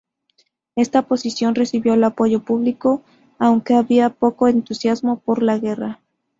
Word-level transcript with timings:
Esta 0.75 1.03
posición 1.03 1.53
recibió 1.53 1.93
el 1.93 2.03
apoyo 2.03 2.39
público, 2.43 3.03
aunque 3.37 3.75
había 3.75 4.09
poco 4.09 4.47
entusiasmo 4.47 5.19
por 5.19 5.43
la 5.43 5.59
guerra. 5.59 5.99